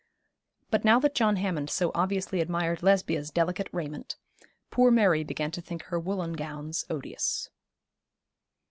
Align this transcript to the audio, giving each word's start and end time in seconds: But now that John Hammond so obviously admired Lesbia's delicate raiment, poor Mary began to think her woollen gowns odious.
But 0.71 0.83
now 0.83 0.99
that 0.99 1.13
John 1.13 1.35
Hammond 1.35 1.69
so 1.69 1.91
obviously 1.93 2.41
admired 2.41 2.81
Lesbia's 2.81 3.29
delicate 3.29 3.69
raiment, 3.71 4.15
poor 4.71 4.89
Mary 4.89 5.23
began 5.23 5.51
to 5.51 5.61
think 5.61 5.83
her 5.83 5.99
woollen 5.99 6.33
gowns 6.33 6.83
odious. 6.89 7.51